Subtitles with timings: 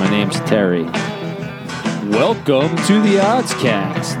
[0.00, 0.84] My name's Terry.
[2.08, 4.16] Welcome to the Oddscast.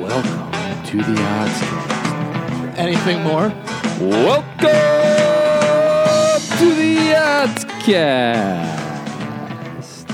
[0.00, 2.78] Welcome to the Oddscast.
[2.78, 3.50] Anything more?
[4.00, 4.46] Welcome
[6.56, 8.70] to the Oddscast.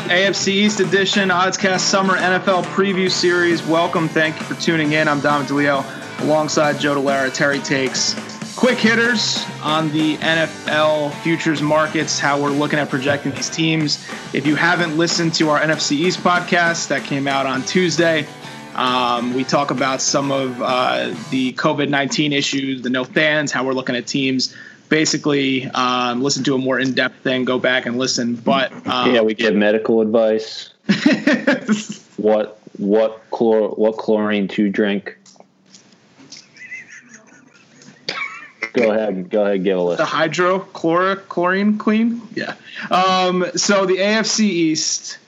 [0.09, 3.63] AFC East Edition Oddscast Summer NFL Preview Series.
[3.63, 4.09] Welcome.
[4.09, 5.07] Thank you for tuning in.
[5.07, 5.85] I'm Dom DeLeo
[6.23, 8.36] alongside Joe Delara, Terry Takes.
[8.57, 14.03] Quick hitters on the NFL futures markets, how we're looking at projecting these teams.
[14.33, 18.27] If you haven't listened to our NFC East podcast that came out on Tuesday,
[18.75, 23.63] um, we talk about some of uh, the COVID 19 issues, the no fans, how
[23.63, 24.57] we're looking at teams.
[24.89, 28.37] Basically, um, listen to a more in depth thing, go back and listen.
[28.37, 30.71] But um, yeah, we give medical advice.
[32.17, 35.19] what what chlor what chlorine to drink?
[38.77, 39.99] Go ahead, go ahead, give a list.
[39.99, 42.21] the hydrochloric chlorine clean.
[42.35, 42.55] Yeah.
[42.91, 45.19] Um, so the AFC East,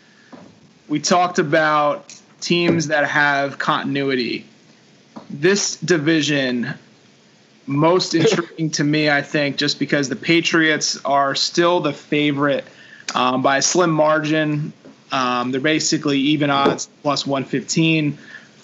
[0.87, 4.45] we talked about teams that have continuity.
[5.31, 6.75] This division,
[7.67, 12.65] most intriguing to me, I think, just because the Patriots are still the favorite
[13.15, 14.75] um, by a slim margin.
[15.11, 18.19] Um, they're basically even odds, plus 115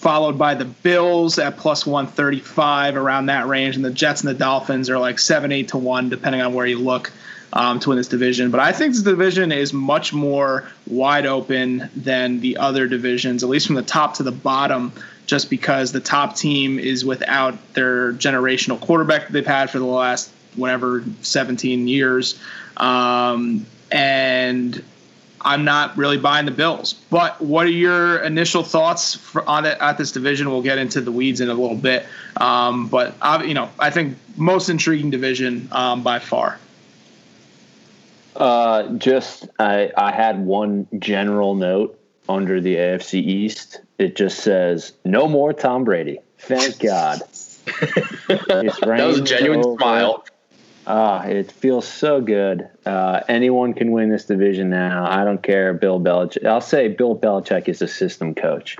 [0.05, 4.35] followed by the Bills at plus 135 around that range, and the Jets and the
[4.35, 7.11] Dolphins are like seven, eight to one, depending on where you look
[7.53, 8.51] um, to win this division.
[8.51, 13.49] But I think this division is much more wide open than the other divisions, at
[13.49, 14.93] least from the top to the bottom.
[15.25, 19.85] Just because the top team is without their generational quarterback that they've had for the
[19.85, 22.39] last whatever 17 years,
[22.77, 24.83] um, and
[25.45, 26.93] I'm not really buying the Bills.
[26.93, 30.49] But what are your initial thoughts for, on it at this division?
[30.49, 32.05] We'll get into the weeds in a little bit.
[32.35, 36.59] Um, but I, you know, I think most intriguing division um, by far.
[38.35, 43.79] Uh, just I I had one general note under the AFC East.
[43.97, 46.19] It just says no more Tom Brady.
[46.39, 47.19] Thank God.
[47.65, 49.77] that was a genuine over.
[49.77, 50.25] smile.
[50.87, 52.69] Ah, it feels so good.
[52.85, 55.09] Uh, anyone can win this division now.
[55.09, 55.73] I don't care.
[55.73, 56.45] Bill Belichick.
[56.45, 58.77] I'll say Bill Belichick is a system coach.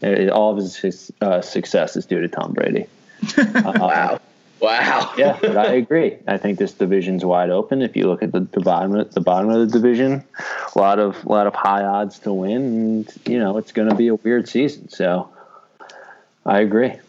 [0.00, 2.86] It, all of his uh, success is due to Tom Brady.
[3.36, 4.20] Uh, wow.
[4.60, 5.12] Wow.
[5.18, 6.16] yeah, I agree.
[6.26, 7.82] I think this division's wide open.
[7.82, 10.24] If you look at the, the bottom of the bottom of the division,
[10.74, 13.88] a lot of a lot of high odds to win, and you know it's going
[13.88, 14.88] to be a weird season.
[14.88, 15.28] So,
[16.46, 16.88] I agree.
[16.88, 17.00] Did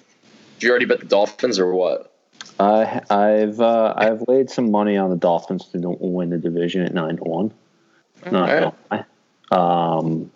[0.64, 2.15] you already bet the Dolphins or what?
[2.60, 6.94] I I've uh, I've laid some money on the Dolphins to win the division at
[6.94, 7.54] nine to one.
[8.32, 9.06] Not right.
[9.52, 10.32] um,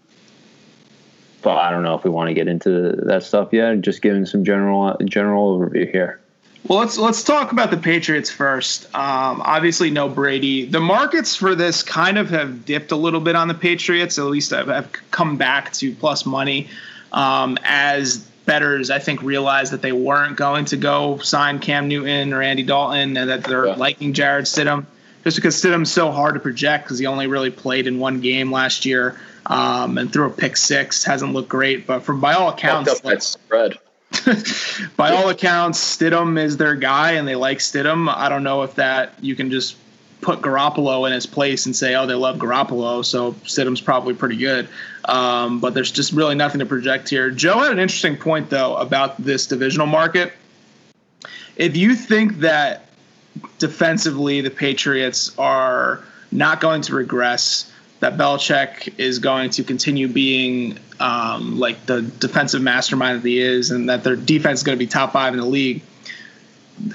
[1.42, 3.82] but I don't know if we want to get into that stuff yet.
[3.82, 6.20] Just giving some general general overview here.
[6.68, 8.86] Well, let's let's talk about the Patriots first.
[8.94, 10.66] Um, obviously, no Brady.
[10.66, 14.20] The markets for this kind of have dipped a little bit on the Patriots.
[14.20, 16.68] At least have, have come back to plus money
[17.14, 22.34] um, as bettors, I think, realized that they weren't going to go sign Cam Newton
[22.34, 23.76] or Andy Dalton and that they're yeah.
[23.76, 24.88] liking Jarrett Stidham
[25.24, 28.52] just because Stidham's so hard to project because he only really played in one game
[28.52, 31.04] last year um, and threw a pick six.
[31.04, 33.78] Hasn't looked great, but from by all accounts, that spread.
[34.98, 38.12] by all accounts, Stidham is their guy, and they like Stidham.
[38.12, 39.76] I don't know if that you can just
[40.22, 44.36] put Garoppolo in his place and say, oh, they love Garoppolo, so Stidham's probably pretty
[44.36, 44.68] good.
[45.06, 47.32] Um, but there's just really nothing to project here.
[47.32, 50.34] Joe had an interesting point, though, about this divisional market.
[51.56, 52.90] If you think that
[53.58, 60.80] defensively the Patriots are not going to regress, that Belichick is going to continue being
[61.00, 64.80] um, like the defensive mastermind that he is, and that their defense is going to
[64.80, 65.82] be top five in the league–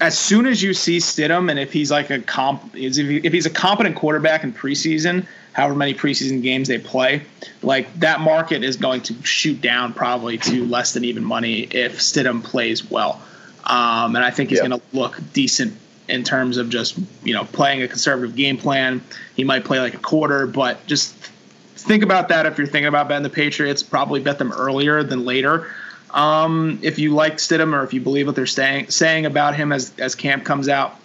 [0.00, 3.50] as soon as you see Stidham, and if he's like a comp, if he's a
[3.50, 7.22] competent quarterback in preseason, however many preseason games they play,
[7.62, 11.98] like that market is going to shoot down probably to less than even money if
[11.98, 13.20] Stidham plays well.
[13.64, 14.68] Um, and I think he's yeah.
[14.68, 15.76] going to look decent
[16.08, 19.02] in terms of just you know playing a conservative game plan.
[19.36, 21.14] He might play like a quarter, but just
[21.76, 23.82] think about that if you're thinking about betting the Patriots.
[23.82, 25.70] Probably bet them earlier than later.
[26.14, 29.72] Um, if you like Stidham or if you believe what they're saying saying about him
[29.72, 30.96] as as camp comes out.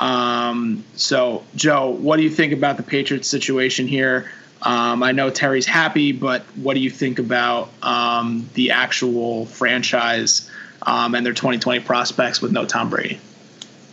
[0.00, 4.30] Um, so, Joe, what do you think about the Patriots situation here?
[4.62, 10.50] Um, I know Terry's happy, but what do you think about um, the actual franchise
[10.82, 13.20] um, and their 2020 prospects with no Tom Brady?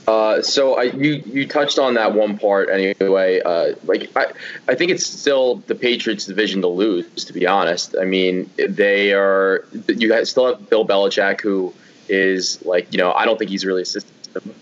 [0.07, 3.39] Uh, so I, you you touched on that one part anyway.
[3.39, 4.27] Uh, like I,
[4.67, 7.25] I think it's still the Patriots' division to lose.
[7.25, 9.65] To be honest, I mean they are.
[9.87, 11.73] You still have Bill Belichick, who
[12.09, 14.11] is like you know I don't think he's really a system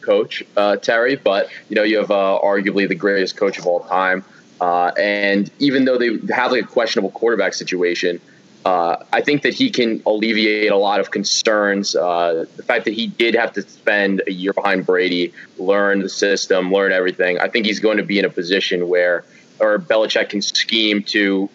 [0.02, 3.82] coach, uh, Terry, but you know you have uh, arguably the greatest coach of all
[3.82, 4.24] time.
[4.60, 8.22] Uh, and even though they have like a questionable quarterback situation,
[8.64, 11.96] uh, I think that he can alleviate a lot of concerns.
[11.96, 16.10] Uh, the fact that he did have to spend a year behind Brady, learn the
[16.10, 17.40] system, learn everything.
[17.40, 19.24] I think he's going to be in a position where,
[19.60, 21.50] or Belichick can scheme to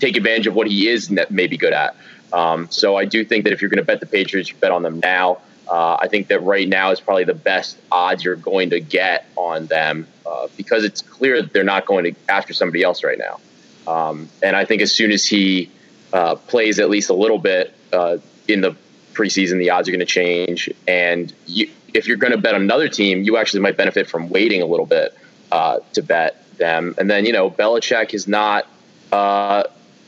[0.00, 1.96] take advantage of what he is that maybe good at.
[2.32, 4.72] Um, so I do think that if you're going to bet the Patriots, you bet
[4.72, 5.42] on them now.
[5.70, 9.26] Uh, I think that right now is probably the best odds you're going to get
[9.36, 13.18] on them uh, because it's clear that they're not going to after somebody else right
[13.18, 13.40] now.
[13.86, 15.70] Um, and I think as soon as he
[16.12, 18.18] uh, plays at least a little bit uh,
[18.48, 18.76] in the
[19.12, 20.70] preseason, the odds are going to change.
[20.88, 24.62] And you, if you're going to bet another team, you actually might benefit from waiting
[24.62, 25.16] a little bit
[25.50, 26.94] uh, to bet them.
[26.98, 28.66] And then you know, Belichick is not.
[29.10, 29.64] Uh,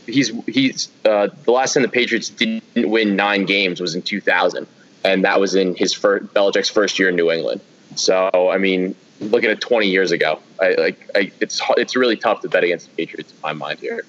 [0.07, 4.67] he's he's uh, the last time the Patriots didn't win nine games was in 2000,
[5.05, 7.61] and that was in his first Belichick's first year in New England.
[7.97, 12.41] So I mean, looking at 20 years ago, I like I, it's it's really tough
[12.43, 14.05] to bet against the Patriots in my mind here.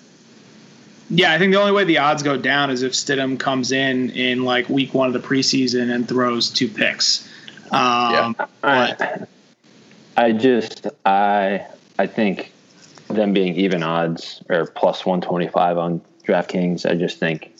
[1.09, 4.09] Yeah, I think the only way the odds go down is if Stidham comes in
[4.11, 7.29] in like week one of the preseason and throws two picks.
[7.71, 8.45] Um, yeah.
[8.63, 9.25] I,
[10.17, 11.65] I just I
[11.99, 12.51] I think
[13.07, 16.89] them being even odds or plus one twenty five on DraftKings.
[16.89, 17.55] I just think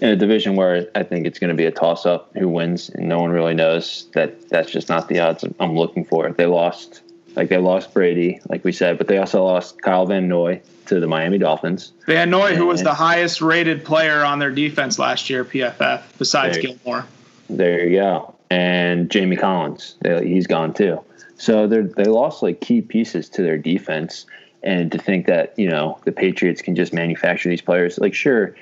[0.00, 2.90] in a division where I think it's going to be a toss up who wins
[2.90, 6.30] and no one really knows that that's just not the odds I'm looking for.
[6.32, 7.02] They lost
[7.36, 10.98] like they lost Brady, like we said, but they also lost Kyle Van Noy to
[10.98, 11.92] the Miami Dolphins.
[12.06, 16.56] Van Noy, who was the highest rated player on their defense last year, PFF, besides
[16.56, 17.06] there, Gilmore.
[17.50, 18.34] There you go.
[18.50, 21.00] And Jamie Collins, he's gone too.
[21.36, 24.26] So they they lost like key pieces to their defense.
[24.62, 28.56] And to think that you know the Patriots can just manufacture these players, like sure,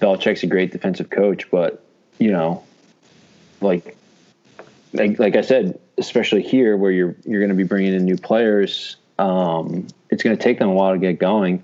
[0.00, 1.82] Belichick's a great defensive coach, but
[2.18, 2.62] you know,
[3.60, 3.96] like
[4.92, 8.16] like, like I said, especially here where you're you're going to be bringing in new
[8.16, 11.62] players um, it's going to take them a while to get going.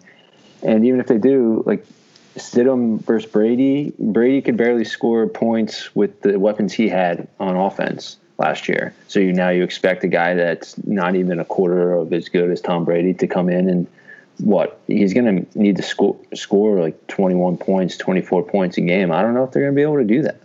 [0.63, 1.87] And even if they do, like
[2.37, 8.19] Stidham versus Brady, Brady could barely score points with the weapons he had on offense
[8.39, 8.95] last year.
[9.09, 12.51] So you now you expect a guy that's not even a quarter of as good
[12.51, 13.87] as Tom Brady to come in and
[14.39, 19.11] what he's going to need to score score like 21 points, 24 points a game.
[19.11, 20.37] I don't know if they're going to be able to do that.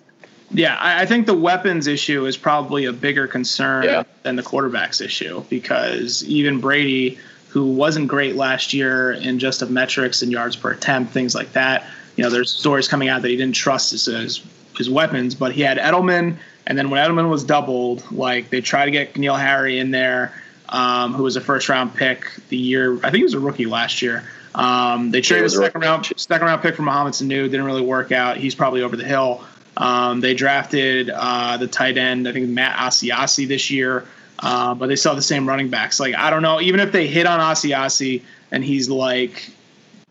[0.53, 4.03] Yeah, I, think the weapons issue is probably a bigger concern yeah.
[4.23, 7.17] than the quarterbacks issue because even Brady,
[7.49, 11.53] who wasn't great last year in just of metrics and yards per attempt, things like
[11.53, 14.45] that, you know, there's stories coming out that he didn't trust his, his,
[14.77, 16.37] his weapons, but he had Edelman,
[16.67, 20.33] and then when Edelman was doubled, like they tried to get N'Keal Harry in there,
[20.69, 23.65] um, who was a first round pick the year, I think he was a rookie
[23.65, 24.23] last year.
[24.53, 28.11] Um, they traded a second round second round pick for Mohamed Sanu, didn't really work
[28.11, 28.37] out.
[28.37, 29.45] He's probably over the hill.
[29.77, 34.05] Um, they drafted uh, the tight end, I think Matt Asiasi this year,
[34.39, 35.99] uh, but they saw the same running backs.
[35.99, 39.49] Like I don't know, even if they hit on Asiasi and he's like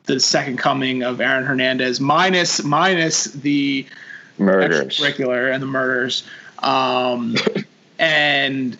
[0.04, 3.86] the second coming of Aaron Hernandez, minus minus the
[4.38, 6.24] murders, extracurricular and the murders,
[6.60, 7.36] um,
[7.98, 8.78] and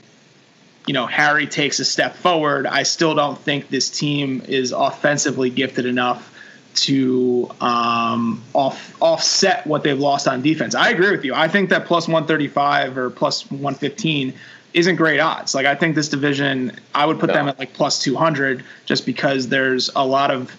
[0.87, 2.67] you know Harry takes a step forward.
[2.67, 6.30] I still don't think this team is offensively gifted enough
[6.75, 10.75] to um, off offset what they've lost on defense.
[10.75, 11.35] I agree with you.
[11.35, 14.35] I think that plus 135 or plus 115
[14.73, 15.55] isn't great odds.
[15.55, 17.35] Like I think this division, I would put no.
[17.35, 20.55] them at like plus 200 just because there's a lot of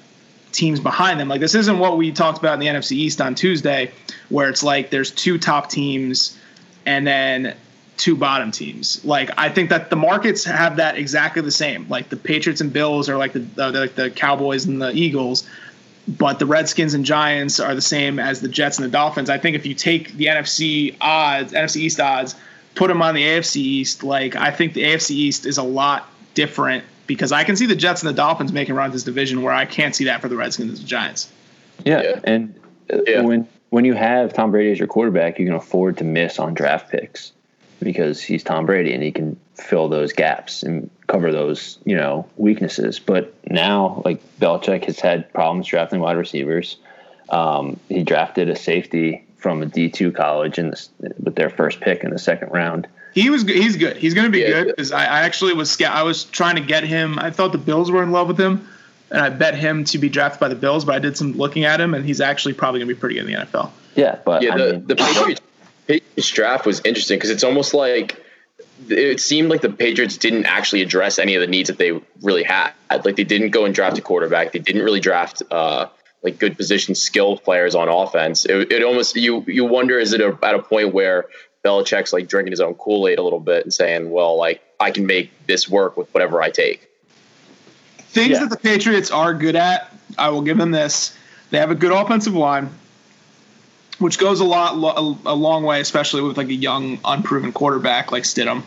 [0.52, 1.30] teams behind them.
[1.30, 3.92] Like this isn't what we talked about in the NFC East on Tuesday,
[4.30, 6.38] where it's like there's two top teams
[6.86, 7.56] and then
[7.98, 9.04] two bottom teams.
[9.06, 11.88] Like I think that the markets have that exactly the same.
[11.88, 15.48] Like the Patriots and Bills are like the, the like the Cowboys and the Eagles
[16.08, 19.30] but the Redskins and Giants are the same as the Jets and the Dolphins.
[19.30, 22.36] I think if you take the NFC odds, NFC East odds,
[22.76, 26.08] put them on the AFC East, like I think the AFC East is a lot
[26.34, 29.54] different because I can see the Jets and the Dolphins making run this division where
[29.54, 31.32] I can't see that for the Redskins and the Giants.
[31.86, 32.20] Yeah, yeah.
[32.24, 32.60] and
[32.92, 33.22] uh, yeah.
[33.22, 36.54] when when you have Tom Brady as your quarterback, you can afford to miss on
[36.54, 37.32] draft picks
[37.82, 42.28] because he's Tom Brady and he can fill those gaps and cover those, you know,
[42.38, 42.98] weaknesses.
[42.98, 46.78] But now, like Belichick has had problems drafting wide receivers.
[47.30, 51.82] Um, he drafted a safety from a D two college in this, with their first
[51.82, 52.88] pick in the second round.
[53.14, 53.58] He was good.
[53.58, 53.98] he's good.
[53.98, 56.62] He's going to be yeah, good because I, I, actually was I was trying to
[56.62, 57.20] get him.
[57.20, 58.66] I thought the Bills were in love with him,
[59.10, 60.86] and I bet him to be drafted by the Bills.
[60.86, 63.16] But I did some looking at him, and he's actually probably going to be pretty
[63.16, 63.72] good in the NFL.
[63.96, 65.42] Yeah, but yeah, the, mean, the Patriots,
[65.88, 68.24] Patriots draft was interesting because it's almost like
[68.90, 72.44] it seemed like the Patriots didn't actually address any of the needs that they really
[72.44, 72.72] had.
[72.90, 74.52] Like they didn't go and draft a quarterback.
[74.52, 75.88] They didn't really draft uh,
[76.24, 78.46] like good position skill players on offense.
[78.46, 81.26] It, it almost you you wonder is it a, at a point where
[81.64, 84.92] Belichick's like drinking his own Kool Aid a little bit and saying, well, like I
[84.92, 86.88] can make this work with whatever I take.
[88.00, 88.40] things Yeah.
[88.40, 91.16] that the Patriots are good at, I will give them this.
[91.52, 92.70] They have a good offensive line,
[94.02, 98.12] which goes a lot lo- a long way, especially with like a young, unproven quarterback
[98.12, 98.64] like Stidham.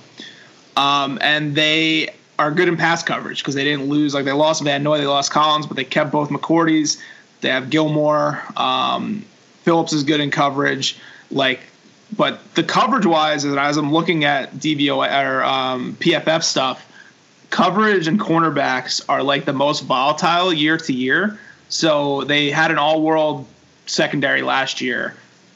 [0.76, 4.14] Um, and they are good in pass coverage because they didn't lose.
[4.14, 7.00] Like they lost Van Noy, they lost Collins, but they kept both McCourties.
[7.40, 8.42] They have Gilmore.
[8.56, 9.24] Um,
[9.62, 10.98] Phillips is good in coverage.
[11.30, 11.60] Like,
[12.16, 16.90] but the coverage wise, as I'm looking at DVO or um, PFF stuff,
[17.50, 21.38] coverage and cornerbacks are like the most volatile year to year.
[21.68, 23.46] So they had an all world
[23.86, 25.14] secondary last year.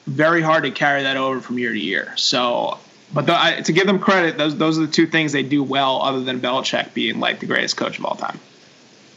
[0.08, 2.14] Very hard to carry that over from year to year.
[2.16, 2.78] So,
[3.12, 5.62] but the, I, to give them credit, those those are the two things they do
[5.62, 8.40] well, other than Belichick being like the greatest coach of all time.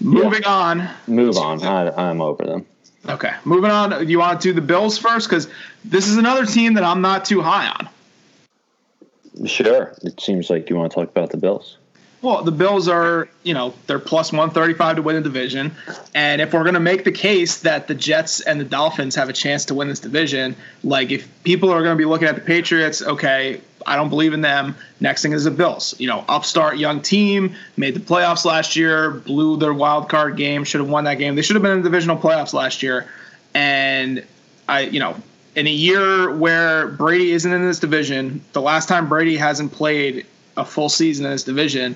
[0.01, 0.89] Moving on.
[1.07, 1.63] Move on.
[1.63, 2.65] I, I'm over them.
[3.07, 3.91] Okay, moving on.
[3.91, 5.29] Do you want to do the Bills first?
[5.29, 5.47] Because
[5.85, 9.47] this is another team that I'm not too high on.
[9.47, 9.95] Sure.
[10.03, 11.77] It seems like you want to talk about the Bills.
[12.21, 15.71] Well, the Bills are, you know, they're plus 135 to win the division.
[16.13, 19.27] And if we're going to make the case that the Jets and the Dolphins have
[19.27, 22.35] a chance to win this division, like if people are going to be looking at
[22.35, 24.75] the Patriots, okay, I don't believe in them.
[24.99, 25.99] Next thing is the Bills.
[25.99, 30.63] You know, upstart young team, made the playoffs last year, blew their wild card game,
[30.63, 31.35] should have won that game.
[31.35, 33.07] They should have been in the divisional playoffs last year.
[33.55, 34.23] And
[34.69, 35.15] I, you know,
[35.55, 40.27] in a year where Brady isn't in this division, the last time Brady hasn't played
[40.55, 41.95] a full season in this division,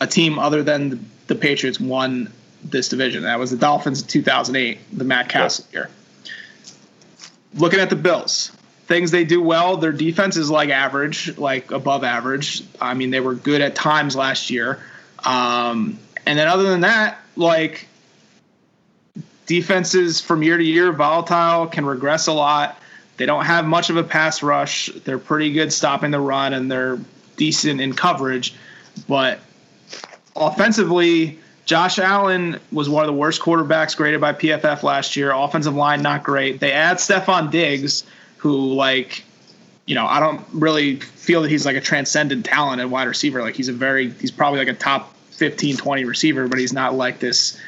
[0.00, 2.32] a team other than the, the Patriots won
[2.64, 3.22] this division.
[3.24, 5.90] That was the Dolphins in 2008, the Matt Cassel year.
[7.54, 8.52] Looking at the Bills,
[8.86, 12.62] things they do well, their defense is like average, like above average.
[12.80, 14.80] I mean, they were good at times last year.
[15.24, 17.88] Um, and then other than that, like
[19.46, 22.80] defenses from year to year, volatile, can regress a lot.
[23.16, 24.86] They don't have much of a pass rush.
[25.04, 26.98] They're pretty good stopping the run, and they're
[27.36, 28.54] decent in coverage.
[29.08, 29.40] But
[30.40, 35.30] offensively, Josh Allen was one of the worst quarterbacks graded by PFF last year.
[35.32, 36.58] Offensive line not great.
[36.58, 38.04] They add Stefon Diggs,
[38.38, 39.22] who like,
[39.86, 43.40] you know, I don't really feel that he's like a transcendent talent at wide receiver.
[43.42, 46.94] Like he's a very he's probably like a top 15, 20 receiver, but he's not
[46.94, 47.60] like this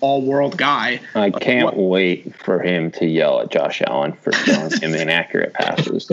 [0.00, 1.00] all world guy.
[1.16, 5.54] I can't What- wait for him to yell at Josh Allen for throwing him inaccurate
[5.54, 6.08] passes.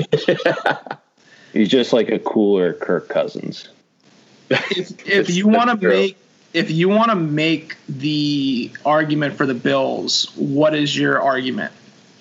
[1.53, 3.69] He's just like a cooler Kirk Cousins.
[4.49, 6.17] if if you want to make
[6.53, 11.73] if you want to make the argument for the Bills, what is your argument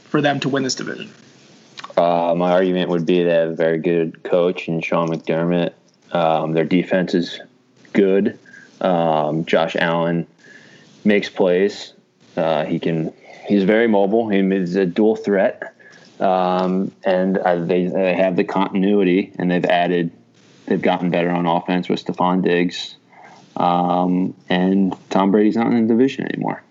[0.04, 1.10] for them to win this division?
[1.96, 5.72] Uh, my argument would be they have a very good coach in Sean McDermott.
[6.10, 7.40] Um, their defense is
[7.92, 8.38] good.
[8.80, 10.26] Um, Josh Allen
[11.04, 11.92] makes plays.
[12.36, 13.12] Uh, he can.
[13.46, 14.28] He's very mobile.
[14.28, 15.74] He's a dual threat,
[16.18, 20.10] um, and uh, they they have the continuity, and they've added.
[20.66, 22.96] They've gotten better on offense with Stefon Diggs,
[23.56, 26.62] um, and Tom Brady's not in the division anymore.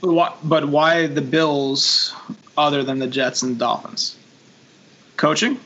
[0.00, 2.14] Why, but why the Bills
[2.56, 4.16] other than the Jets and Dolphins?
[5.16, 5.58] Coaching?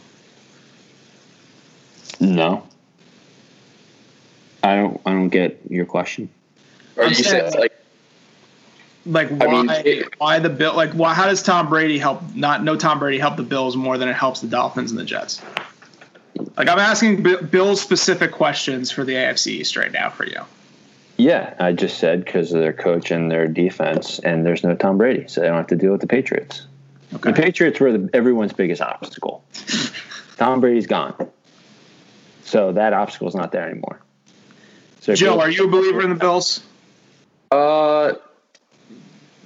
[2.20, 2.66] No,
[4.62, 5.00] I don't.
[5.06, 6.28] I don't get your question.
[6.96, 7.72] Or you saying- said like
[9.06, 9.46] Like why?
[9.46, 10.74] I mean, it- why the Bill?
[10.74, 11.14] Like why?
[11.14, 12.34] How does Tom Brady help?
[12.34, 15.04] Not no Tom Brady help the Bills more than it helps the Dolphins and the
[15.04, 15.40] Jets.
[16.56, 20.40] Like I'm asking Bill specific questions for the AFC East right now for you.
[21.16, 24.98] Yeah, I just said because of their coach and their defense, and there's no Tom
[24.98, 26.66] Brady, so they don't have to deal with the Patriots.
[27.12, 27.32] Okay.
[27.32, 29.42] The Patriots were the, everyone's biggest obstacle.
[30.36, 31.14] Tom Brady's gone,
[32.44, 34.00] so that obstacle is not there anymore.
[35.00, 36.62] So Joe, are you a believer in the Bills?
[37.50, 38.12] Uh,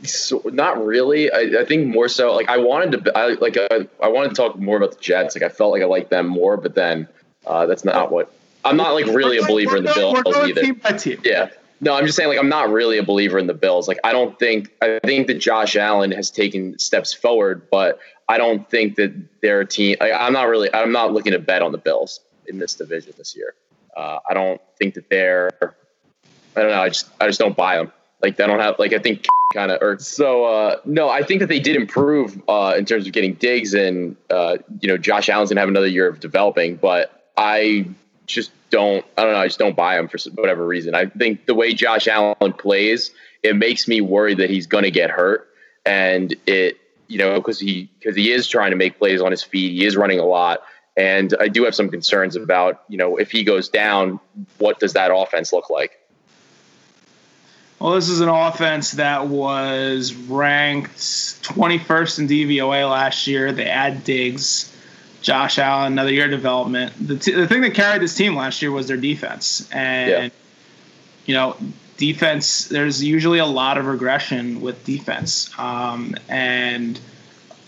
[0.03, 1.31] so not really.
[1.31, 2.35] I, I think more so.
[2.35, 3.17] Like I wanted to.
[3.17, 3.57] I like.
[3.57, 5.35] I, I wanted to talk more about the Jets.
[5.35, 7.09] Like I felt like I liked them more, but then
[7.47, 8.33] uh, that's not what.
[8.65, 10.63] I'm not like really a believer in the Bills either.
[10.63, 11.21] team by team.
[11.25, 11.51] Yeah.
[11.81, 13.89] No, I'm just saying like I'm not really a believer in the Bills.
[13.89, 18.39] Like I don't think I think that Josh Allen has taken steps forward, but I
[18.39, 19.97] don't think that they're a team.
[20.01, 20.73] Like, I'm not really.
[20.73, 23.55] I'm not looking to bet on the Bills in this division this year.
[23.97, 25.51] Uh, I don't think that they're.
[25.61, 26.81] I don't know.
[26.81, 27.93] I just I just don't buy them.
[28.23, 30.45] Like they don't have like I think kind of or so.
[30.45, 34.17] Uh, no, I think that they did improve uh, in terms of getting Diggs and
[34.31, 37.87] uh, you know Josh Allen's gonna have another year of developing, but I
[38.27, 39.05] just don't.
[39.17, 39.39] I don't know.
[39.39, 40.95] I just don't buy him for whatever reason.
[40.95, 43.11] I think the way Josh Allen plays,
[43.43, 45.49] it makes me worried that he's to get hurt,
[45.85, 49.43] and it you know because he because he is trying to make plays on his
[49.43, 49.73] feet.
[49.73, 50.63] He is running a lot,
[50.97, 54.21] and I do have some concerns about you know if he goes down,
[54.59, 55.99] what does that offense look like?
[57.83, 63.51] Well, this is an offense that was ranked 21st in DVOA last year.
[63.51, 64.73] They add Diggs,
[65.21, 66.93] Josh Allen, another year of development.
[67.01, 69.69] The, t- the thing that carried this team last year was their defense.
[69.73, 70.29] And Yeah.
[71.27, 71.57] you know,
[71.97, 72.69] defense.
[72.69, 77.01] There's usually a lot of regression with defense, um, and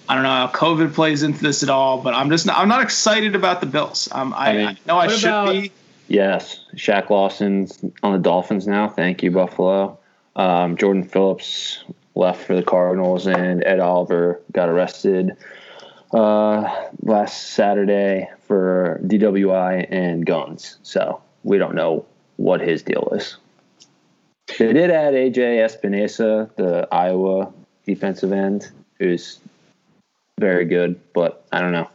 [0.08, 2.00] I don't know how COVID plays into this at all.
[2.02, 4.08] But I'm just not, I'm not excited about the Bills.
[4.12, 5.72] Um, I, I, mean, I know I should about, be.
[6.06, 8.86] Yes, Shaq Lawson's on the Dolphins now.
[8.86, 9.98] Thank you, Buffalo.
[10.36, 15.36] Um, Jordan Phillips left for the Cardinals, and Ed Oliver got arrested
[16.12, 20.78] uh, last Saturday for DWI and guns.
[20.82, 23.36] So we don't know what his deal is.
[24.58, 27.52] They did add AJ Epenesa, the Iowa
[27.86, 29.40] defensive end, who's
[30.38, 31.88] very good, but I don't know.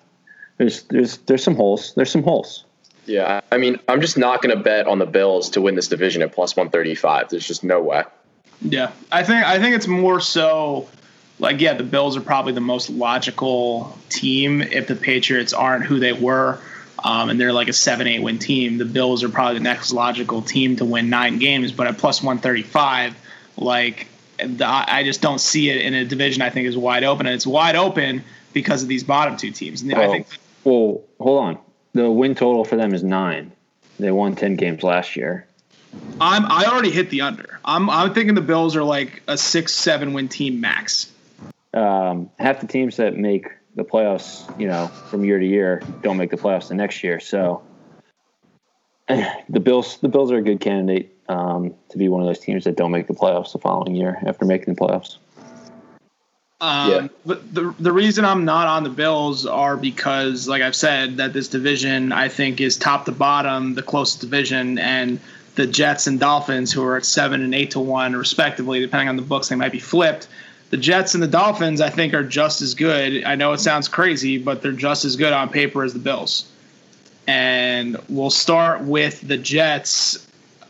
[0.58, 1.94] There's there's there's some holes.
[1.96, 2.66] There's some holes.
[3.06, 5.88] Yeah, I mean, I'm just not going to bet on the Bills to win this
[5.88, 7.30] division at plus 135.
[7.30, 8.04] There's just no way.
[8.62, 10.90] Yeah, I think I think it's more so
[11.40, 16.00] like yeah, the Bills are probably the most logical team if the Patriots aren't who
[16.00, 16.60] they were.
[17.04, 18.78] Um, and they're like a seven, eight win team.
[18.78, 22.22] The Bills are probably the next logical team to win nine games, but at plus
[22.22, 23.16] 135,
[23.56, 27.26] like the, I just don't see it in a division I think is wide open,
[27.26, 28.24] and it's wide open
[28.54, 29.82] because of these bottom two teams.
[29.82, 30.28] And I think.
[30.64, 31.58] Well, hold on.
[31.94, 33.52] The win total for them is nine.
[33.98, 35.46] They won ten games last year.
[36.22, 37.60] I'm I already hit the under.
[37.64, 41.12] I'm I'm thinking the Bills are like a six seven win team max.
[41.74, 46.18] Um, half the teams that make the playoffs, you know, from year to year, don't
[46.18, 47.20] make the playoffs the next year.
[47.20, 47.64] So
[49.08, 52.64] the Bills the Bills are a good candidate um, to be one of those teams
[52.66, 55.18] that don't make the playoffs the following year after making the playoffs.
[56.62, 57.08] Um, yeah.
[57.26, 61.32] But the the reason I'm not on the Bills are because, like I've said, that
[61.32, 65.20] this division I think is top to bottom the closest division, and
[65.60, 69.18] the Jets and Dolphins, who are at seven and eight to one respectively, depending on
[69.18, 70.30] the books, they might be flipped.
[70.70, 73.26] The Jets and the Dolphins, I think, are just as good.
[73.26, 76.50] I know it sounds crazy, but they're just as good on paper as the Bills.
[77.28, 80.26] And we'll start with the Jets,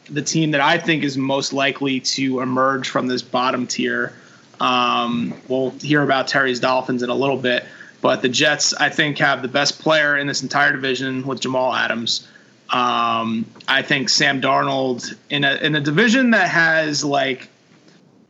[0.09, 4.13] the team that I think is most likely to emerge from this bottom tier.
[4.59, 7.63] Um, we'll hear about Terry's Dolphins in a little bit,
[8.01, 11.75] but the Jets, I think, have the best player in this entire division with Jamal
[11.75, 12.27] Adams.
[12.71, 17.49] Um, I think Sam Darnold in a in a division that has like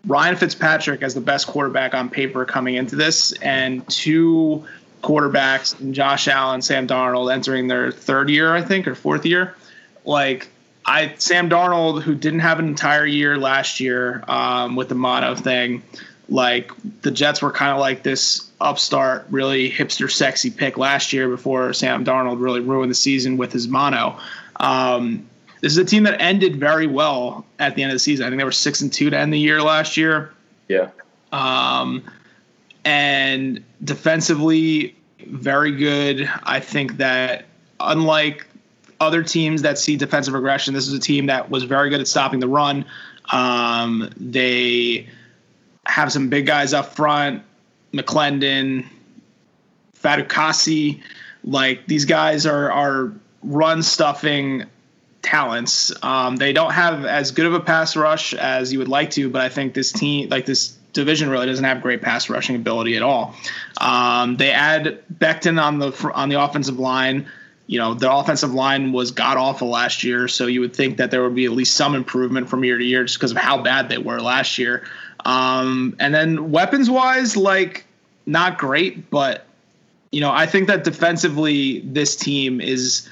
[0.05, 4.65] Ryan Fitzpatrick as the best quarterback on paper coming into this, and two
[5.03, 9.55] quarterbacks, Josh Allen, Sam Darnold, entering their third year, I think, or fourth year.
[10.05, 10.47] Like
[10.85, 15.35] I, Sam Darnold, who didn't have an entire year last year um, with the mono
[15.35, 15.83] thing,
[16.29, 21.27] like the Jets were kind of like this upstart, really hipster, sexy pick last year
[21.29, 24.17] before Sam Darnold really ruined the season with his mono.
[24.57, 25.27] Um,
[25.61, 28.25] this is a team that ended very well at the end of the season.
[28.25, 30.31] I think they were six and two to end the year last year.
[30.67, 30.89] Yeah.
[31.31, 32.03] Um,
[32.85, 36.29] and defensively, very good.
[36.43, 37.45] I think that
[37.79, 38.47] unlike
[38.99, 42.07] other teams that see defensive regression, this is a team that was very good at
[42.07, 42.85] stopping the run.
[43.31, 45.07] Um, they
[45.85, 47.43] have some big guys up front,
[47.93, 48.85] McLendon,
[50.01, 51.01] Fatukasi.
[51.43, 53.13] Like these guys are are
[53.43, 54.65] run stuffing
[55.21, 55.91] talents.
[56.03, 59.29] Um, they don't have as good of a pass rush as you would like to,
[59.29, 62.95] but I think this team, like this division, really doesn't have great pass rushing ability
[62.95, 63.35] at all.
[63.79, 67.27] Um, they add Becton on the on the offensive line.
[67.67, 71.11] You know, the offensive line was god awful last year, so you would think that
[71.11, 73.61] there would be at least some improvement from year to year just because of how
[73.61, 74.83] bad they were last year.
[75.25, 77.85] Um, and then weapons wise, like
[78.25, 79.45] not great, but
[80.11, 83.07] you know, I think that defensively, this team is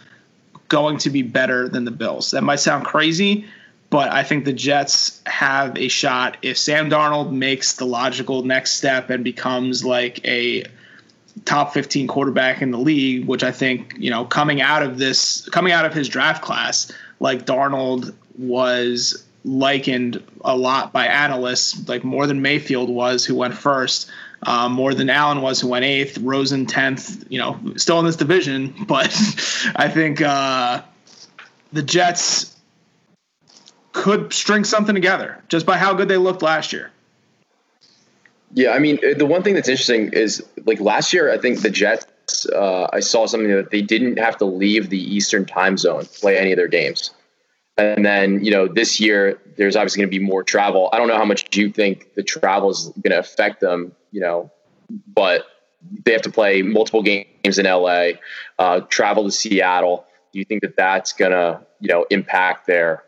[0.68, 2.32] going to be better than the Bills.
[2.32, 3.46] That might sound crazy,
[3.90, 8.74] but I think the Jets have a shot if Sam Darnold makes the logical next
[8.74, 10.66] step and becomes like a
[11.46, 15.48] top 15 quarterback in the league, which I think, you know, coming out of this,
[15.50, 22.04] coming out of his draft class, like Darnold was likened a lot by analysts, like
[22.04, 24.12] more than Mayfield was, who went first
[24.44, 27.26] um, more than Allen was, who went eighth, Rosen tenth.
[27.30, 29.08] You know, still in this division, but
[29.76, 30.82] I think uh,
[31.74, 32.56] the Jets
[33.94, 36.92] could string something together just by how good they looked last year.
[38.54, 41.70] Yeah, I mean, the one thing that's interesting is like last year, I think the
[41.70, 42.06] Jets.
[42.54, 46.20] Uh, I saw something that they didn't have to leave the Eastern time zone to
[46.20, 47.12] play any of their games.
[47.78, 50.90] And then, you know, this year there's obviously going to be more travel.
[50.92, 54.22] I don't know how much you think the travel is going to affect them, you
[54.22, 54.52] know,
[54.90, 55.46] but
[56.04, 58.12] they have to play multiple games in LA,
[58.58, 60.06] uh, travel to Seattle.
[60.34, 63.04] Do you think that that's going to, you know, impact their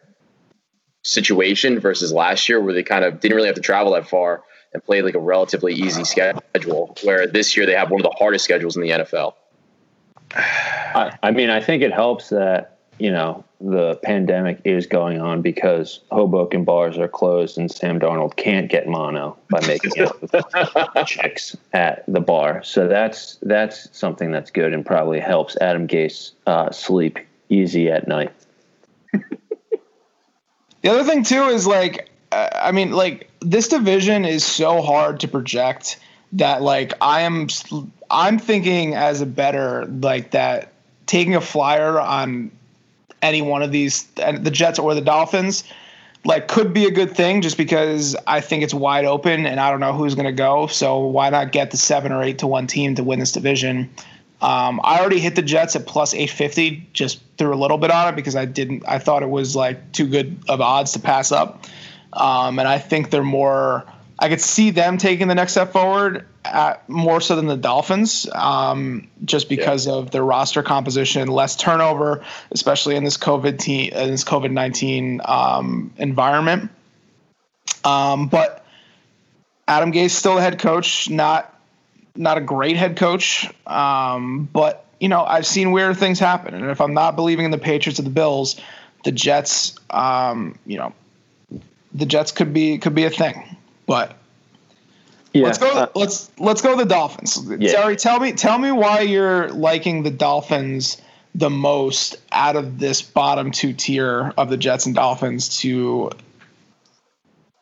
[1.04, 4.44] situation versus last year where they kind of didn't really have to travel that far
[4.74, 8.16] and played like a relatively easy schedule, where this year they have one of the
[8.20, 9.34] hardest schedules in the NFL?
[10.36, 15.42] I, I mean, I think it helps that, you know, the pandemic is going on
[15.42, 20.34] because Hoboken bars are closed and Sam Darnold can't get mono by making out with
[21.06, 22.64] chicks at the bar.
[22.64, 27.20] So that's that's something that's good and probably helps Adam Gase uh, sleep
[27.50, 28.32] easy at night.
[30.82, 35.20] The other thing too is like, uh, I mean, like this division is so hard
[35.22, 36.00] to project
[36.34, 37.48] that like I am,
[38.10, 40.72] I'm thinking as a bettor like that
[41.06, 42.52] taking a flyer on
[43.22, 45.64] any one of these, the Jets or the Dolphins,
[46.26, 49.72] like could be a good thing just because I think it's wide open and I
[49.72, 50.68] don't know who's going to go.
[50.68, 53.90] So why not get the seven or eight to one team to win this division?
[54.42, 58.08] Um, I already hit the Jets at plus 850, just threw a little bit on
[58.08, 58.84] it because I didn't.
[58.88, 61.66] I thought it was like too good of odds to pass up,
[62.14, 63.86] um, and I think they're more.
[64.22, 68.28] I could see them taking the next step forward at, more so than the Dolphins,
[68.34, 69.94] um, just because yeah.
[69.94, 75.22] of their roster composition, less turnover, especially in this COVID team, in this COVID nineteen
[75.24, 76.70] um, environment.
[77.86, 78.66] Um, but
[79.70, 81.58] Adam Gase still the head coach, not
[82.16, 86.70] not a great head coach, um, but you know I've seen weird things happen, and
[86.70, 88.60] if I'm not believing in the Patriots or the Bills,
[89.06, 90.94] the Jets, um, you know,
[91.94, 93.49] the Jets could be could be a thing.
[93.90, 94.16] But
[95.34, 95.68] yeah, let's go.
[95.68, 97.44] Uh, let's let's go the Dolphins.
[97.58, 97.72] Yeah.
[97.72, 101.02] Terry, tell me tell me why you're liking the Dolphins
[101.34, 106.12] the most out of this bottom two tier of the Jets and Dolphins to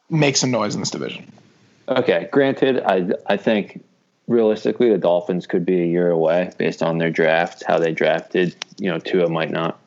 [0.10, 1.32] make some noise in this division.
[1.88, 3.86] Okay, granted, I I think
[4.28, 8.54] realistically, the Dolphins could be a year away based on their draft, how they drafted.
[8.80, 9.80] You know, Tua might not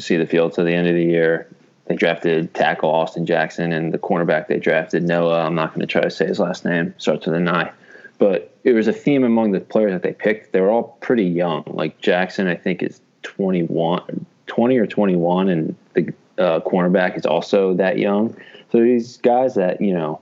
[0.00, 1.46] see the field to the end of the year.
[1.88, 5.46] They drafted tackle Austin Jackson, and the cornerback they drafted Noah.
[5.46, 6.94] I'm not going to try to say his last name.
[6.98, 7.72] Starts with an I.
[8.18, 10.52] But it was a theme among the players that they picked.
[10.52, 11.64] They were all pretty young.
[11.66, 17.72] Like Jackson, I think is 21, 20 or 21, and the uh, cornerback is also
[17.74, 18.36] that young.
[18.70, 20.20] So these guys that you know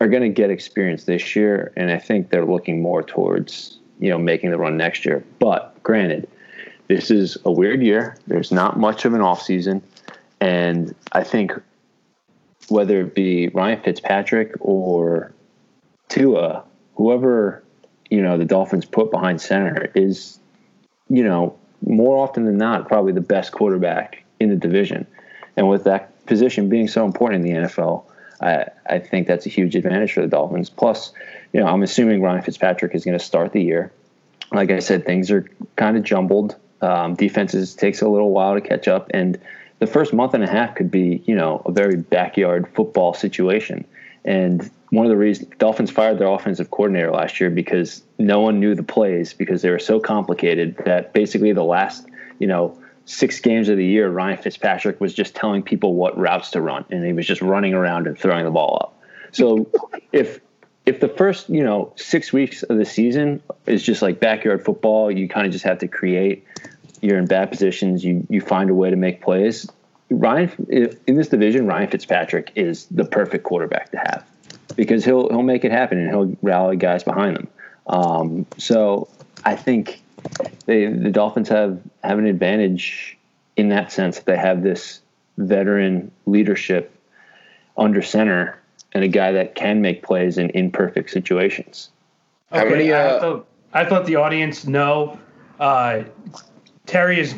[0.00, 4.10] are going to get experience this year, and I think they're looking more towards you
[4.10, 5.24] know making the run next year.
[5.40, 6.28] But granted,
[6.86, 8.16] this is a weird year.
[8.28, 9.82] There's not much of an off season,
[10.42, 11.52] and I think
[12.68, 15.32] whether it be Ryan Fitzpatrick or
[16.08, 16.64] Tua,
[16.96, 17.62] whoever
[18.10, 20.38] you know the Dolphins put behind center is,
[21.08, 25.06] you know, more often than not probably the best quarterback in the division,
[25.56, 28.04] and with that position being so important in the NFL
[28.42, 30.68] I, I think that's a huge advantage for the Dolphins.
[30.68, 31.12] Plus,
[31.52, 33.92] you know, I'm assuming Ryan Fitzpatrick is going to start the year.
[34.50, 36.56] Like I said, things are kind of jumbled.
[36.80, 39.40] Um, defenses takes a little while to catch up, and
[39.82, 43.84] the first month and a half could be, you know, a very backyard football situation.
[44.24, 48.60] And one of the reasons Dolphins fired their offensive coordinator last year because no one
[48.60, 52.06] knew the plays because they were so complicated that basically the last,
[52.38, 56.52] you know, six games of the year, Ryan Fitzpatrick was just telling people what routes
[56.52, 59.02] to run, and he was just running around and throwing the ball up.
[59.32, 59.68] So
[60.12, 60.38] if
[60.86, 65.10] if the first you know six weeks of the season is just like backyard football,
[65.10, 66.46] you kind of just have to create.
[67.02, 68.04] You're in bad positions.
[68.04, 69.68] You you find a way to make plays.
[70.08, 70.50] Ryan
[71.06, 74.24] in this division, Ryan Fitzpatrick is the perfect quarterback to have
[74.76, 77.48] because he'll he'll make it happen and he'll rally guys behind him.
[77.86, 79.08] Um, so
[79.44, 80.00] I think
[80.66, 83.18] they, the Dolphins have have an advantage
[83.56, 84.16] in that sense.
[84.16, 85.00] that They have this
[85.38, 86.96] veteran leadership
[87.76, 88.58] under center
[88.92, 91.90] and a guy that can make plays in imperfect situations.
[92.52, 95.18] Okay, many, uh, I, thought, I thought the audience know
[95.58, 96.02] uh,
[96.92, 97.32] Terry is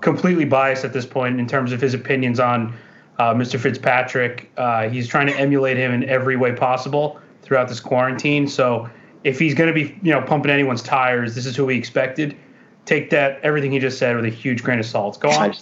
[0.00, 2.72] completely biased at this point in terms of his opinions on
[3.18, 3.58] uh, Mr.
[3.58, 4.52] Fitzpatrick.
[4.56, 8.46] Uh, he's trying to emulate him in every way possible throughout this quarantine.
[8.46, 8.88] So
[9.24, 12.36] if he's going to be, you know, pumping anyone's tires, this is who we expected.
[12.84, 15.18] Take that everything he just said with a huge grain of salt.
[15.18, 15.50] Go on.
[15.50, 15.54] I,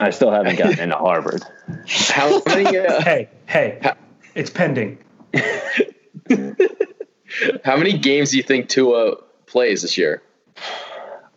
[0.00, 1.44] I still haven't gotten into Harvard.
[1.86, 2.76] How many?
[2.76, 3.94] Uh, hey, hey, how,
[4.34, 4.98] it's pending.
[7.64, 10.20] how many games do you think Tua plays this year?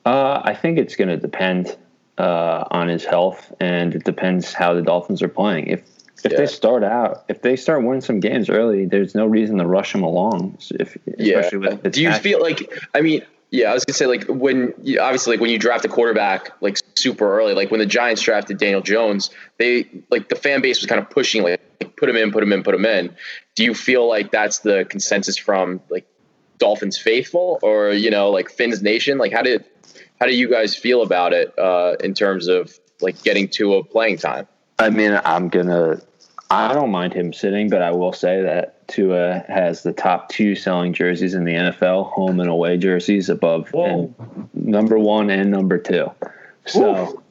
[0.05, 1.75] Uh, I think it's going to depend
[2.17, 5.67] uh, on his health, and it depends how the Dolphins are playing.
[5.67, 5.83] If
[6.23, 6.37] if yeah.
[6.39, 9.93] they start out, if they start winning some games early, there's no reason to rush
[9.93, 10.57] him along.
[10.71, 11.49] If, yeah.
[11.89, 12.71] Do you feel like?
[12.95, 15.87] I mean, yeah, I was gonna say like when obviously like when you draft a
[15.87, 20.61] quarterback like super early, like when the Giants drafted Daniel Jones, they like the fan
[20.61, 23.15] base was kind of pushing like put him in, put him in, put him in.
[23.55, 26.07] Do you feel like that's the consensus from like
[26.57, 29.17] Dolphins faithful or you know like Fins Nation?
[29.17, 29.65] Like how did
[30.19, 33.83] how do you guys feel about it uh, in terms of like getting to a
[33.83, 34.47] playing time?
[34.79, 36.01] I mean, I'm gonna
[36.49, 40.55] I don't mind him sitting, but I will say that Tua has the top two
[40.55, 44.13] selling jerseys in the NFL, home and away jerseys above and
[44.53, 46.11] number one and number two.
[46.65, 47.23] So,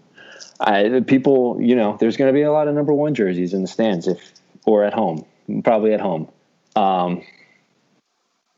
[0.60, 3.62] I, people, you know, there's going to be a lot of number one jerseys in
[3.62, 4.32] the stands if
[4.66, 5.24] or at home,
[5.62, 6.28] probably at home.
[6.74, 7.22] Um,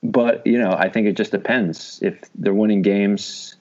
[0.02, 2.00] but you know, I think it just depends.
[2.02, 3.56] If they're winning games,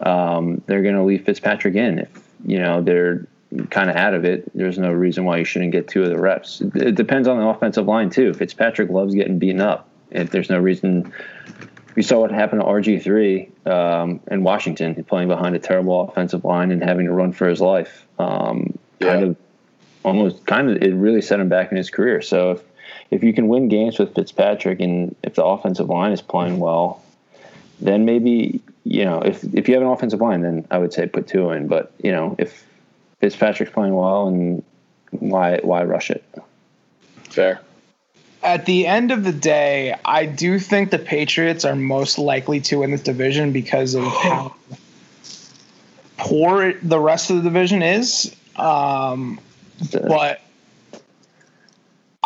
[0.00, 2.00] um, they're going to leave Fitzpatrick in.
[2.00, 2.10] If
[2.44, 3.26] you know they're
[3.70, 6.18] kind of out of it, there's no reason why you shouldn't get two of the
[6.18, 6.60] reps.
[6.60, 8.32] It depends on the offensive line too.
[8.32, 9.88] Fitzpatrick loves getting beaten up.
[10.10, 11.12] If there's no reason,
[11.94, 16.44] we saw what happened to RG three um, in Washington, playing behind a terrible offensive
[16.44, 18.06] line and having to run for his life.
[18.18, 19.08] Um, yeah.
[19.08, 19.36] Kind of,
[20.02, 22.22] almost, kind of, it really set him back in his career.
[22.22, 22.62] So if
[23.10, 27.02] if you can win games with Fitzpatrick and if the offensive line is playing well,
[27.80, 31.06] then maybe you know if if you have an offensive line, then I would say
[31.06, 31.68] put Tua in.
[31.68, 32.64] But you know if
[33.18, 34.62] Fitzpatrick's playing well, and
[35.10, 36.24] why why rush it?
[37.24, 37.60] Fair.
[38.42, 42.78] At the end of the day, I do think the Patriots are most likely to
[42.78, 44.54] win this division because of how
[46.16, 48.34] poor the rest of the division is.
[48.56, 49.40] Um,
[49.92, 50.40] but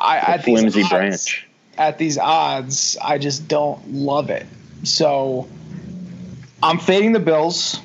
[0.05, 1.47] I at flimsy odds, branch.
[1.79, 4.47] At these odds, I just don't love it.
[4.85, 5.49] So
[6.63, 7.81] I'm fading the Bills.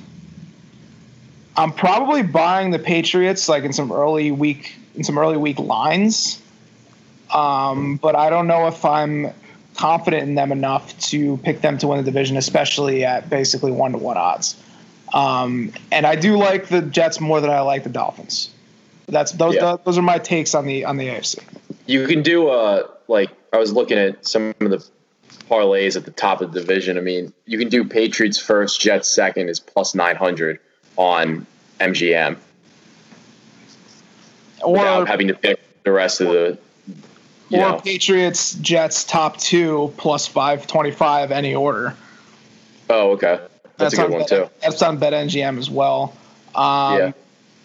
[1.58, 6.42] I'm probably buying the Patriots like in some early week in some early week lines.
[7.34, 9.34] Um, but I don't know if I'm
[9.76, 13.94] confident in them enough to pick them to win the division, especially at basically one
[13.94, 14.62] to one odds.
[15.14, 18.52] Um, and I do like the Jets more than I like the Dolphins.
[19.08, 19.78] That's those yeah.
[19.84, 21.40] those are my takes on the on the AFC.
[21.90, 24.86] You can do uh like I was looking at some of the
[25.50, 27.00] parlays at the top of the division.
[27.00, 30.60] I mean, you can do Patriots first, Jets second is plus nine hundred
[30.98, 31.48] on
[31.80, 32.38] MGM.
[34.64, 36.60] Or without having to pick the rest of the
[37.52, 37.80] or know.
[37.80, 41.96] Patriots, Jets top two plus five twenty five any order.
[42.88, 43.40] Oh, okay.
[43.78, 44.50] That's, that's a good one Bet, too.
[44.62, 46.14] That's on BetMGM as well.
[46.54, 47.12] Um, yeah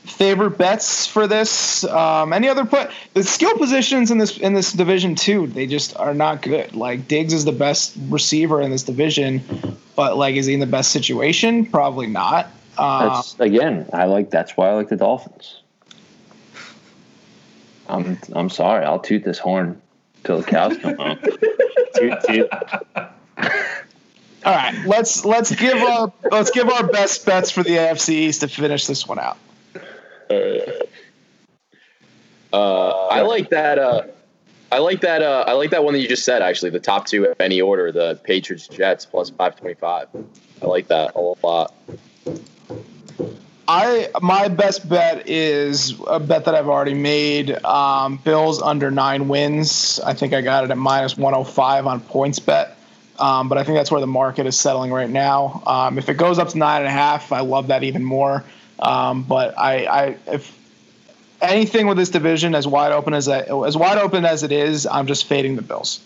[0.04, 1.84] favorite bets for this?
[1.84, 5.46] Um, any other put the skill positions in this in this division too?
[5.46, 6.74] They just are not good.
[6.74, 9.42] Like Diggs is the best receiver in this division,
[9.96, 11.66] but like is he in the best situation?
[11.66, 12.46] Probably not.
[12.76, 15.60] Um, that's again, I like that's why I like the Dolphins.
[17.88, 19.80] I'm I'm sorry, I'll toot this horn
[20.24, 21.18] till the cows come home.
[21.94, 22.48] toot, toot.
[24.44, 28.40] All right, let's let's give our let's give our best bets for the AFC East
[28.42, 29.38] to finish this one out.
[32.52, 33.78] Uh, I like that.
[33.78, 34.02] Uh,
[34.70, 35.22] I like that.
[35.22, 36.42] Uh, I like that one that you just said.
[36.42, 40.08] Actually, the top two of any order: the Patriots, Jets, plus five twenty-five.
[40.62, 41.74] I like that a lot.
[43.66, 47.52] I my best bet is a bet that I've already made.
[47.64, 50.00] Um, Bills under nine wins.
[50.00, 52.72] I think I got it at minus one hundred five on PointsBet.
[53.18, 55.62] Um, but I think that's where the market is settling right now.
[55.66, 58.44] Um, if it goes up to nine and a half, I love that even more.
[58.84, 60.58] Um, but I, I, if
[61.40, 64.86] anything with this division as wide open as I, as wide open as it is,
[64.86, 66.00] I'm just fading the Bills.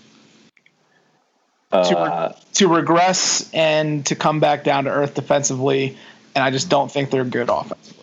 [1.70, 5.98] Uh, to, re- to regress and to come back down to earth defensively,
[6.34, 7.98] and I just don't think they're good offensively.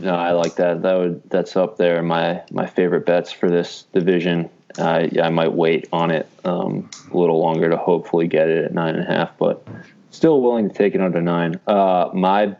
[0.00, 0.82] No, I like that.
[0.82, 2.02] That would that's up there.
[2.02, 4.48] My my favorite bets for this division.
[4.78, 8.64] Uh, yeah, I might wait on it um, a little longer to hopefully get it
[8.64, 9.66] at nine and a half, but
[10.10, 11.60] still willing to take it under nine.
[11.66, 12.54] Uh, my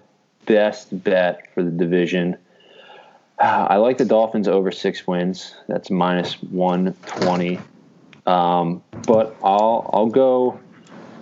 [0.52, 2.36] best bet for the division.
[3.38, 5.54] I like the Dolphins over six wins.
[5.66, 7.58] That's minus one twenty.
[8.26, 10.60] Um, but I'll I'll go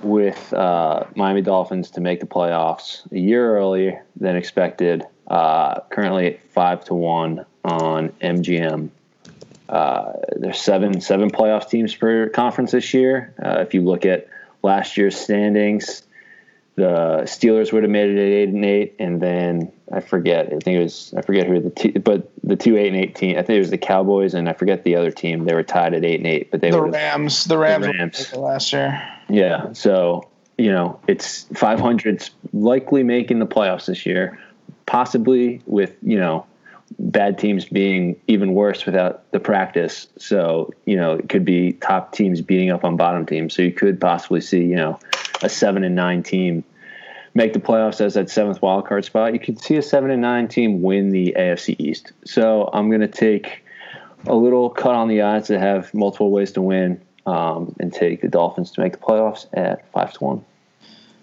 [0.02, 5.04] with uh, Miami Dolphins to make the playoffs a year earlier than expected.
[5.28, 8.88] Uh, currently at five to one on MGM.
[9.68, 13.34] Uh, there's seven seven playoff teams per conference this year.
[13.44, 14.26] Uh, if you look at
[14.62, 16.02] last year's standings,
[16.78, 20.46] the Steelers would have made it at eight and eight, and then I forget.
[20.46, 23.16] I think it was I forget who the two, but the two eight and eight
[23.16, 23.36] team.
[23.36, 25.44] I think it was the Cowboys, and I forget the other team.
[25.44, 27.44] They were tied at eight and eight, but they the Rams.
[27.44, 28.32] The Rams, the Rams.
[28.34, 29.02] last year.
[29.28, 34.38] Yeah, so you know it's 500's likely making the playoffs this year,
[34.86, 36.46] possibly with you know
[37.00, 40.06] bad teams being even worse without the practice.
[40.16, 43.52] So you know it could be top teams beating up on bottom teams.
[43.52, 45.00] So you could possibly see you know
[45.42, 46.64] a seven and nine team
[47.34, 49.32] make the playoffs as that seventh wild card spot.
[49.32, 52.12] You could see a seven and nine team win the AFC East.
[52.24, 53.64] So I'm going to take
[54.26, 58.22] a little cut on the odds to have multiple ways to win um, and take
[58.22, 60.44] the Dolphins to make the playoffs at five to one.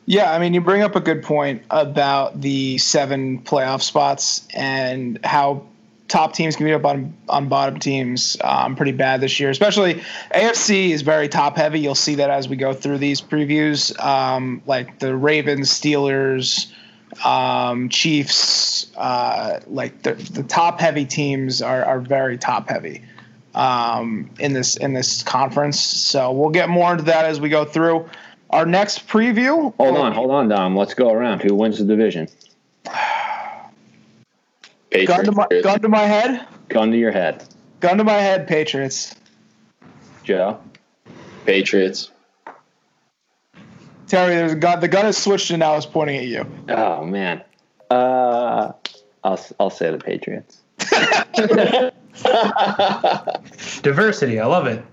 [0.08, 5.19] Yeah, I mean, you bring up a good point about the seven playoff spots and
[5.23, 5.65] how
[6.07, 9.49] top teams can beat up on on bottom teams um, pretty bad this year.
[9.49, 10.01] Especially
[10.33, 11.79] AFC is very top heavy.
[11.79, 13.97] You'll see that as we go through these previews.
[14.03, 16.71] Um, like the Ravens, Steelers,
[17.25, 23.01] um, Chiefs, uh, like the, the top heavy teams are, are very top heavy
[23.53, 25.79] um, in this in this conference.
[25.79, 28.09] So we'll get more into that as we go through.
[28.51, 29.73] Our next preview.
[29.75, 30.77] Hold on, hold on, Dom.
[30.77, 31.41] Let's go around.
[31.41, 32.27] Who wins the division?
[35.03, 36.45] Gun to, my, gun to my head.
[36.69, 37.43] Gun to your head.
[37.81, 38.47] Gun to my head.
[38.47, 39.15] Patriots.
[40.23, 40.60] Joe.
[41.45, 42.12] Patriots.
[44.08, 44.79] Terry, there's a gun.
[44.79, 46.45] The gun is switched and now it's pointing at you.
[46.69, 47.43] Oh man.
[47.89, 48.71] Uh,
[49.23, 50.60] I'll I'll say the Patriots.
[53.81, 54.84] Diversity, I love it.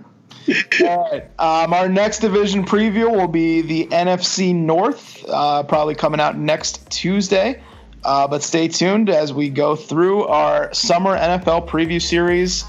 [0.82, 1.24] All right.
[1.38, 6.90] Um, our next division preview will be the NFC North, uh, probably coming out next
[6.90, 7.62] Tuesday.
[8.04, 12.64] Uh, but stay tuned as we go through our summer NFL preview series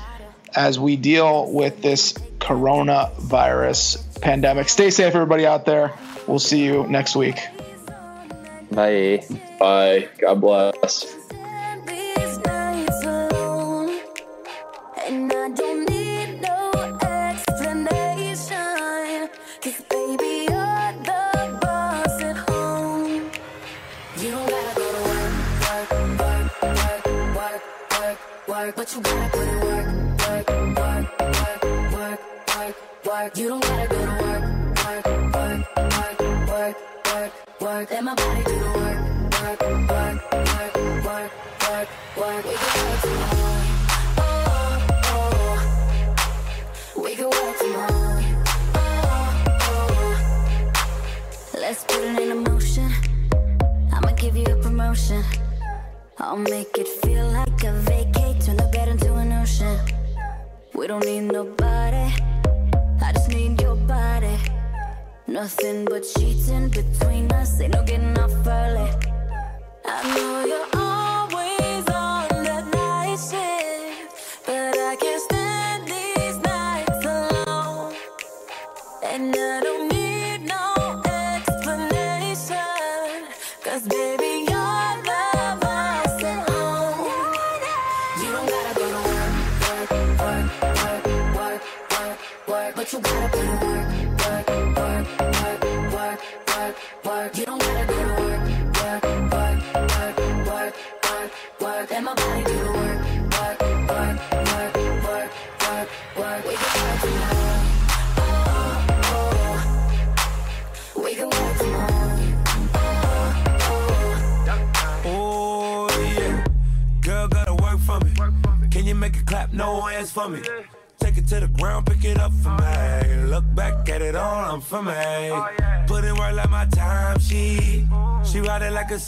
[0.56, 4.70] as we deal with this coronavirus pandemic.
[4.70, 5.94] Stay safe, everybody out there.
[6.28, 7.40] We'll see you next week.
[8.72, 9.26] Bye.
[9.60, 10.10] Bye.
[10.20, 11.23] God bless.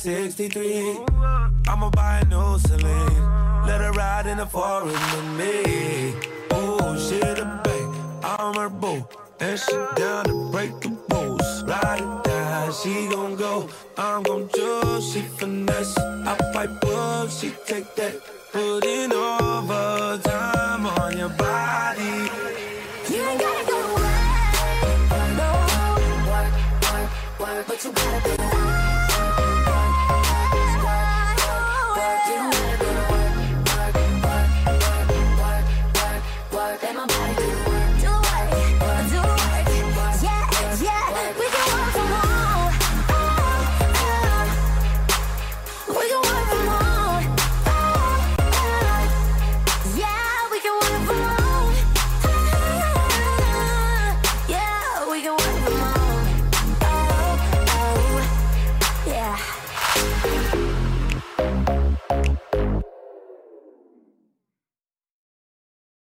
[0.06, 1.00] 63.
[1.68, 3.66] I'ma buy a new Celine.
[3.66, 6.14] Let her ride in the forest with me.
[6.52, 9.04] Oh, she the babe, I'm her boo.
[9.40, 11.64] And she down to break the rules.
[11.64, 13.68] Ride it down, she gon' go.
[13.98, 15.98] I'm gon' choose, she finesse.
[15.98, 18.14] I pipe up, she take that.
[18.52, 22.30] Put in overtime on your body.
[23.10, 25.02] You ain't gotta go work,
[25.42, 25.50] no.
[26.30, 26.54] Work,
[26.94, 28.35] work, work, but you gotta go